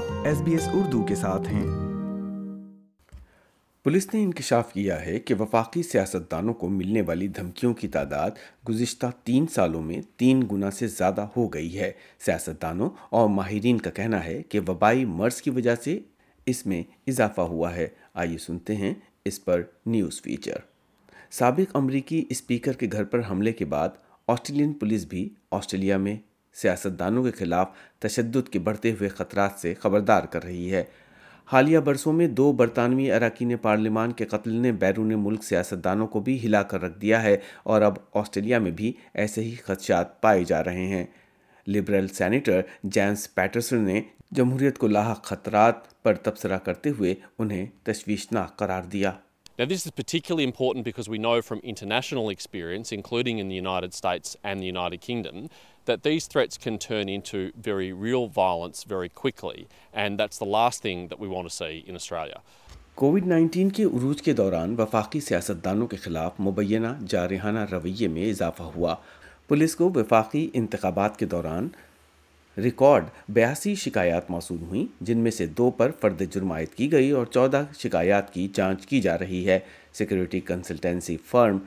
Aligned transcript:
آپ 0.00 0.26
S 0.26 0.40
B 0.40 0.52
S 0.52 0.68
Urdu 0.72 1.04
کے 1.04 1.14
ساتھ 1.14 1.48
ہیں۔ 1.48 1.66
پولیس 3.84 4.14
نے 4.14 4.22
انکشاف 4.22 4.72
کیا 4.72 5.06
ہے 5.06 5.20
کہ 5.20 5.34
وفاقی 5.34 5.82
سیاستدانوں 5.82 6.54
کو 6.54 6.68
ملنے 6.68 7.02
والی 7.02 7.28
دھمکیوں 7.28 7.74
کی 7.74 7.88
تعداد 7.88 8.30
گزشتہ 8.68 9.06
تین 9.24 9.46
سالوں 9.46 9.82
میں 9.82 10.02
تین 10.16 10.42
گنا 10.52 10.70
سے 10.70 10.86
زیادہ 10.86 11.26
ہو 11.36 11.48
گئی 11.48 11.78
ہے۔ 11.78 11.92
سیاستدانوں 12.18 12.90
اور 13.10 13.28
ماہرین 13.28 13.78
کا 13.78 13.90
کہنا 13.90 14.24
ہے 14.24 14.42
کہ 14.42 14.60
وبائی 14.68 15.04
مرض 15.04 15.42
کی 15.42 15.50
وجہ 15.50 15.74
سے 15.74 15.98
اس 16.46 16.66
میں 16.66 16.82
اضافہ 17.06 17.40
ہوا 17.40 17.74
ہے۔ 17.74 17.88
آئیے 18.14 18.38
سنتے 18.38 18.76
ہیں 18.76 18.94
اس 19.24 19.44
پر 19.44 19.62
نیوز 19.86 20.22
فیچر۔ 20.22 20.56
سابق 21.30 21.76
امریکی 21.76 22.24
اسپیکر 22.28 22.72
کے 22.72 22.86
گھر 22.92 23.04
پر 23.04 23.20
حملے 23.30 23.52
کے 23.52 23.64
بعد 23.64 23.88
آسٹریلین 24.26 24.72
پولیس 24.72 25.04
بھی 25.04 25.28
آسٹریلیا 25.50 25.96
میں 25.96 26.16
سیاستدانوں 26.54 27.24
کے 27.24 27.30
خلاف 27.30 27.68
تشدد 27.98 28.48
کے 28.48 28.58
بڑھتے 28.58 28.92
ہوئے 28.92 29.08
خطرات 29.08 29.50
سے 29.58 29.74
خبردار 29.74 30.22
کر 30.22 30.44
رہی 30.44 30.74
ہے۔ 30.74 30.84
حالیہ 31.52 31.78
برسوں 31.78 32.12
میں 32.12 32.26
دو 32.26 32.52
برطانوی 32.52 33.12
اراکین 33.12 33.56
پارلیمان 33.56 34.12
کے 34.12 34.24
قتل 34.24 34.52
نے 34.52 34.72
بیرون 34.72 35.12
ملک 35.16 35.44
سیاستدانوں 35.44 36.06
کو 36.06 36.20
بھی 36.20 36.46
ہلا 36.46 36.62
کر 36.62 36.80
رکھ 36.80 36.98
دیا 36.98 37.22
ہے 37.22 37.36
اور 37.62 37.82
اب 37.82 37.94
آسٹریلیا 38.14 38.58
میں 38.58 38.70
بھی 38.70 38.92
ایسے 39.14 39.42
ہی 39.42 39.54
خدشات 39.54 40.20
پائے 40.20 40.44
جا 40.44 40.64
رہے 40.64 40.86
ہیں۔ 40.86 41.06
لبرل 41.66 42.08
سینیٹر 42.08 42.60
جیمس 42.84 43.34
پیٹرسن 43.34 43.80
نے 43.80 44.00
جمہوریت 44.30 44.78
کو 44.78 44.86
لاحق 44.86 45.24
خطرات 45.24 46.02
پر 46.02 46.14
تبصرہ 46.14 46.58
کرتے 46.58 46.90
ہوئے 46.90 47.14
انہیں 47.38 47.66
تشویشناک 47.82 48.56
قرار 48.56 48.82
دیا۔ 48.82 49.12
Now, 49.58 49.66
this 49.66 49.82
is 49.84 49.92
particularly 49.92 50.46
important 50.46 50.84
because 50.86 51.08
we 51.12 51.18
know 51.18 51.42
from 51.42 51.58
international 51.72 52.30
experience, 52.30 52.92
including 52.98 53.40
in 53.42 53.48
the 53.48 53.58
United 53.66 53.92
States 53.92 54.36
and 54.42 54.62
the 54.62 54.68
United 54.68 55.02
Kingdom, 55.02 55.46
that 55.86 56.02
these 56.02 56.26
threats 56.26 56.58
can 56.58 56.78
turn 56.78 57.08
into 57.08 57.52
very 57.56 57.92
real 57.92 58.26
violence 58.28 58.84
very 58.84 59.08
quickly. 59.08 59.66
And 59.94 60.18
that's 60.18 60.38
the 60.38 60.46
last 60.46 60.82
thing 60.82 61.08
that 61.08 61.20
we 61.20 61.28
want 61.28 61.48
to 61.48 61.54
see 61.54 61.84
in 61.86 61.94
Australia. 61.94 62.40
Covid 62.94 63.26
nineteen 63.26 63.68
کے 63.70 63.84
عروج 63.84 64.22
کے 64.22 64.32
دوران 64.32 64.74
وفاقی 64.78 65.20
سیاستدانوں 65.20 65.86
کے 65.86 65.96
خلاف 65.96 66.40
مبینہ 66.40 66.86
جارحانہ 67.08 67.58
رویے 67.72 68.08
میں 68.08 68.28
اضافہ 68.30 68.62
ہوا 68.74 68.94
پولیس 69.48 69.76
کو 69.76 69.88
وفاقی 69.94 70.48
انتخابات 70.54 71.18
کے 71.18 71.26
دوران 71.26 71.68
ریکارڈ 72.56 73.04
بیاسی 73.28 73.74
شکایات 73.74 74.30
موصول 74.30 74.58
ہوئیں، 74.68 74.86
جن 75.00 75.18
میں 75.18 75.30
سے 75.30 75.46
دو 75.58 75.70
پر 75.76 75.90
فرد 76.00 76.22
جرم 76.32 76.52
عائد 76.52 76.74
کی 76.76 76.90
گئی 76.92 77.10
اور 77.10 77.26
چودہ 77.26 77.62
شکایات 77.78 78.32
کی 78.34 78.46
جانچ 78.54 78.86
کی 78.86 79.00
جا 79.00 79.18
رہی 79.18 79.46
ہے 79.46 79.58
security 79.98 80.40
consultancy 80.46 81.16
firm 81.30 81.58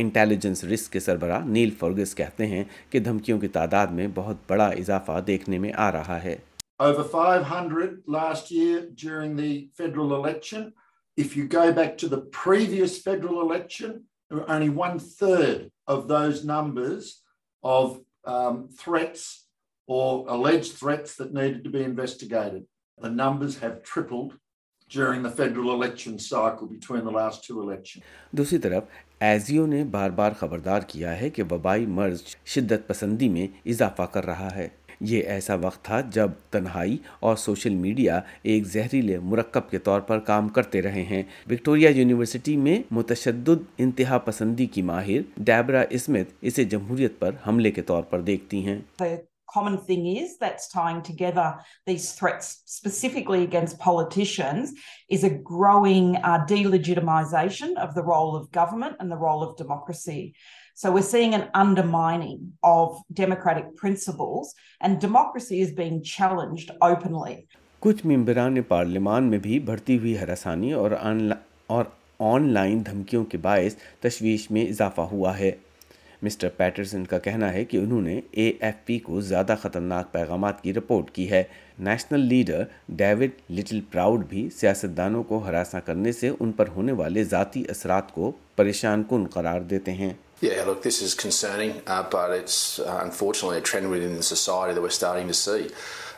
intelligence 0.00 0.64
risk 0.64 0.92
کے 0.92 1.00
سربراہ 1.00 1.44
نیل 1.46 1.70
فرگس 1.78 2.14
کہتے 2.14 2.46
ہیں 2.46 2.62
کہ 2.90 2.98
دھمکیوں 3.00 3.38
کی 3.40 3.48
تعداد 3.56 3.86
میں 3.98 4.06
بہت 4.14 4.36
بڑا 4.48 4.66
اضافہ 4.68 5.20
دیکھنے 5.26 5.58
میں 5.58 5.72
آ 5.74 5.90
رہا 5.92 6.22
ہے 6.22 6.36
Over 6.80 7.04
500 7.04 8.02
last 8.06 8.50
year 8.50 8.78
during 9.02 9.36
the 9.36 9.68
federal 9.76 10.14
election. 10.14 10.72
If 11.16 11.36
you 11.36 11.44
go 11.46 11.72
back 11.72 11.96
to 11.98 12.08
the 12.08 12.22
previous 12.38 12.96
federal 13.00 13.40
election, 13.40 13.92
there 14.28 14.38
were 14.38 14.50
only 14.50 14.68
one 14.68 14.98
third 14.98 15.70
of 15.86 16.08
those 16.08 16.44
numbers 16.44 17.20
of 17.62 18.00
um, 18.24 18.68
threats 18.80 19.46
or 19.88 20.24
alleged 20.28 20.72
threats 20.72 21.16
that 21.16 21.34
needed 21.34 21.62
to 21.64 21.70
be 21.70 21.82
investigated. 21.82 22.64
The 22.98 23.10
numbers 23.10 23.58
have 23.58 23.82
tripled 23.82 24.34
during 24.98 25.22
the 25.22 25.30
federal 25.40 25.70
election 25.74 26.18
cycle 26.18 26.68
between 26.68 27.04
the 27.08 27.16
last 27.16 27.42
two 27.50 27.60
elections. 27.62 28.02
دوسری 28.30 28.58
طرف 28.58 28.82
ایزیو 29.20 29.66
نے 29.66 29.84
بار 29.84 30.10
بار 30.10 30.32
خبردار 30.32 30.80
کیا 30.80 31.20
ہے 31.20 31.30
کہ 31.30 31.42
وبائی 31.50 31.86
مرض 31.86 32.22
شدت 32.46 32.86
پسندی 32.86 33.28
میں 33.28 33.46
اضافہ 33.66 34.02
کر 34.02 34.26
رہا 34.26 34.56
ہے۔ 34.56 34.68
یہ 35.00 35.22
ایسا 35.22 35.54
وقت 35.54 35.84
تھا 35.84 36.00
جب 36.00 36.30
تنہائی 36.50 36.98
اور 37.20 37.36
سوشل 37.36 37.74
میڈیا 37.74 38.20
ایک 38.42 38.66
زہریلے 38.66 39.18
مرکب 39.18 39.70
کے 39.70 39.78
طور 39.78 40.00
پر 40.00 40.18
کام 40.18 40.48
کرتے 40.48 40.82
رہے 40.82 41.02
ہیں۔ 41.02 41.22
وکٹوریا 41.50 41.90
یونیورسٹی 41.90 42.56
میں 42.56 42.82
متشدد 42.90 43.62
انتہا 43.78 44.18
پسندی 44.18 44.66
کی 44.66 44.82
ماہر 44.82 45.20
ڈیبرا 45.36 45.84
اسمتھ 45.90 46.34
اسے 46.40 46.64
جمہوریت 46.64 47.18
پر 47.18 47.30
حملے 47.46 47.70
کے 47.70 47.82
طور 47.82 48.02
پر 48.02 48.20
دیکھتی 48.20 48.66
ہیں۔ 48.66 48.80
Common 49.52 49.76
thing 49.78 50.06
is 50.16 50.38
that's 50.38 50.68
tying 50.68 51.02
together 51.02 51.46
these 51.86 52.12
threats 52.12 52.62
specifically 52.66 53.42
against 53.42 53.78
politicians 53.78 54.72
is 55.08 55.24
a 55.24 55.30
growing 55.30 56.16
uh, 56.16 56.44
delegitimization 56.48 57.76
of 57.76 57.94
the 57.94 58.02
role 58.02 58.34
of 58.36 58.50
government 58.52 58.96
and 59.00 59.10
the 59.10 59.16
role 59.16 59.42
of 59.42 59.56
democracy. 59.56 60.34
So 60.74 60.90
we're 60.90 61.02
seeing 61.02 61.34
an 61.34 61.48
undermining 61.54 62.52
of 62.62 63.00
democratic 63.12 63.76
principles 63.76 64.54
and 64.80 65.00
democracy 65.00 65.60
is 65.60 65.72
being 65.72 66.02
challenged 66.02 66.70
openly. 66.80 67.36
کچھ 67.80 68.04
ممبران 68.06 68.62
پارلیمان 68.68 69.24
میں 69.30 69.38
بھی 69.42 69.58
بڑھتی 69.68 69.96
ہوئی 69.98 70.16
ہراسانی 70.18 70.72
اور 70.72 70.90
اور 71.66 71.84
آن 72.30 72.48
لائن 72.52 72.84
دھمکیوں 72.86 73.24
کے 73.30 73.38
باعث 73.42 73.76
تشویش 74.00 74.50
میں 74.50 74.64
اضافہ 74.66 75.00
ہوا 75.12 75.38
ہے 75.38 75.50
مسٹر 76.22 76.48
پیٹرسن 76.48 77.04
کا 77.04 77.18
کہنا 77.18 77.52
ہے 77.52 77.64
کہ 77.64 77.76
انہوں 77.76 78.00
نے 78.00 78.20
اے 78.30 78.50
ایف 78.60 78.74
پی 78.84 78.98
کو 78.98 79.20
زیادہ 79.20 79.54
خطرناک 79.62 80.12
پیغامات 80.12 80.62
کی 80.62 80.74
رپورٹ 80.74 81.10
کی 81.10 81.30
ہے 81.30 81.42
national 81.78 82.26
leader 82.26 82.62
David 82.88 83.52
little 83.52 83.80
proud 83.92 84.26
بھی 84.28 84.48
سیاستدانوں 84.56 85.22
کو 85.22 85.38
ہراساں 85.38 85.80
کرنے 85.84 86.12
سے 86.12 86.30
ان 86.40 86.52
پر 86.52 86.68
ہونے 86.68 86.92
والے 86.92 87.24
ذاتی 87.24 87.62
اثرات 87.70 88.12
کو 88.14 88.32
پریشان 88.56 89.02
کن 89.10 89.26
قرار 89.26 89.60
دیتے 89.70 89.92
ہیں 89.92 90.12
Yeah, 90.42 90.64
look, 90.64 90.78
this 90.82 90.96
is 91.00 91.12
concerning, 91.14 91.74
uh, 91.86 92.04
but 92.04 92.32
it's 92.32 92.80
uh, 92.80 92.94
unfortunately 93.00 93.58
a 93.58 93.60
trend 93.62 93.90
within 93.90 94.16
the 94.16 94.24
society 94.24 94.74
that 94.74 94.82
we're 94.82 94.96
starting 94.96 95.28
to 95.28 95.34
see. 95.34 95.68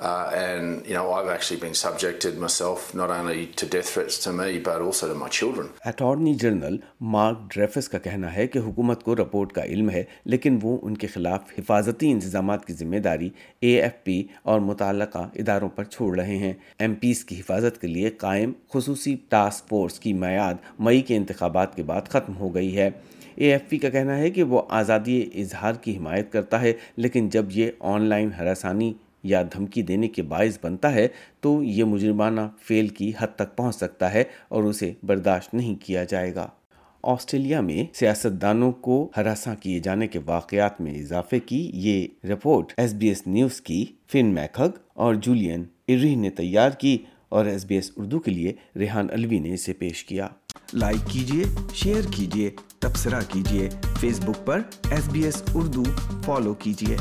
Uh, 0.00 0.30
and, 0.34 0.86
you 0.86 0.94
know, 0.94 1.12
I've 1.12 1.28
actually 1.28 1.60
been 1.60 1.74
subjected 1.74 2.38
myself 2.38 2.94
not 2.94 3.10
only 3.10 3.48
to 3.48 3.66
death 3.66 3.90
threats 3.90 4.16
to 4.20 4.32
me, 4.32 4.58
but 4.58 4.80
also 4.80 5.08
to 5.08 5.14
my 5.14 5.28
children. 5.30 5.66
Attorney 5.86 6.32
general 6.34 6.76
Mark 7.06 7.38
Dreyfus 7.54 7.88
کا 7.88 7.98
کہنا 7.98 8.32
ہے 8.34 8.46
کہ 8.46 8.58
حکومت 8.58 9.02
کو 9.02 9.16
report 9.16 9.52
کا 9.52 9.64
علم 9.64 9.90
ہے 9.90 10.02
لیکن 10.26 10.58
وہ 10.62 10.76
ان 10.82 10.96
کے 10.96 11.06
خلاف 11.06 11.52
حفاظتی 11.58 12.10
انتظامات 12.12 12.64
کی 12.66 12.72
ذمہ 12.74 12.98
داری 12.98 13.28
اے 13.60 13.74
ایف 13.80 14.02
پی 14.04 14.22
اور 14.42 14.60
متعلقہ 14.60 15.26
اداروں 15.34 15.68
پر 15.68 15.84
چھوڑ 15.86 16.14
رہے 16.16 16.36
ہیں 16.36 16.52
ایم 16.78 16.94
پیز 16.94 17.24
کی 17.24 17.40
حفاظت 17.40 17.80
کے 17.80 17.88
لیے 17.88 18.10
قائم 18.18 18.52
خصوصی 18.74 19.16
ٹاسک 19.28 19.68
فورس 19.68 19.98
کی 20.00 20.12
میعاد 20.14 20.64
مئی 20.80 21.00
کے 21.02 21.16
انتخابات 21.16 21.76
کے 21.76 21.82
بعد 21.82 22.08
ختم 22.10 22.36
ہو 22.36 22.54
گئی 22.54 22.76
ہے 22.76 22.90
اے 23.36 23.52
ایف 23.52 23.68
پی 23.68 23.78
کا 23.78 23.88
کہنا 23.90 24.16
ہے 24.18 24.30
کہ 24.30 24.42
وہ 24.44 24.62
آزادی 24.78 25.20
اظہار 25.42 25.74
کی 25.82 25.96
حمایت 25.96 26.32
کرتا 26.32 26.60
ہے 26.60 26.72
لیکن 26.96 27.28
جب 27.28 27.52
یہ 27.52 27.70
آن 27.90 28.02
لائن 28.04 28.32
ہراسانی 28.38 28.92
یا 29.22 29.42
دھمکی 29.42 29.82
دینے 29.82 30.08
کے 30.08 30.22
باعث 30.22 30.58
بنتا 30.62 30.92
ہے 30.92 31.08
تو 31.40 31.62
یہ 31.62 31.84
مجرمانہ 31.84 32.40
فیل 32.62 32.88
کی 32.88 33.12
حد 33.18 33.26
تک 33.36 33.56
پہنچ 33.56 33.76
سکتا 33.76 34.12
ہے 34.12 34.24
اور 34.48 34.62
اسے 34.62 34.92
برداشت 35.02 35.54
نہیں 35.54 35.74
کیا 35.74 36.04
جائے 36.04 36.34
گا۔ 36.34 36.48
آسٹریلیا 37.02 37.60
میں 37.60 37.84
سیاستدانوں 37.94 38.72
کو 38.72 39.10
ہراساں 39.16 39.54
کیے 39.54 39.78
جانے 39.78 40.06
کے 40.06 40.18
واقعات 40.26 40.80
میں 40.80 40.94
اضافے 40.94 41.40
کی 41.40 41.70
یہ 41.74 42.06
report 42.28 42.72
S 42.76 42.94
B 42.94 43.08
S 43.08 43.26
news 43.26 43.60
کی، 43.60 43.84
فن 44.12 44.26
میکھگ 44.26 44.78
اور 44.94 45.14
جولین 45.14 45.64
ارری 45.88 46.14
نے 46.14 46.30
تیار 46.30 46.70
کی 46.70 46.98
اور 47.28 47.44
ایس 47.44 47.64
بی 47.64 47.74
ایس 47.74 47.92
اردو 47.96 48.18
کے 48.18 48.30
لیے 48.30 48.52
ریحان 48.76 49.06
الوی 49.12 49.38
نے 49.38 49.54
اسے 49.54 49.72
پیش 49.72 50.04
کیا۔ 50.04 50.28
لائک 50.74 51.10
کیجیے، 51.10 51.44
شیئر 51.74 52.02
کیجیے، 52.16 52.50
تبصرہ 52.78 53.20
کیجیے، 53.28 53.68
فیس 54.00 54.20
بک 54.20 54.46
پر 54.46 54.60
S 54.90 55.08
B 55.08 55.24
S 55.24 55.42
Urdu 55.54 55.82
follow 56.24 56.54
کیجیے۔ 56.54 56.96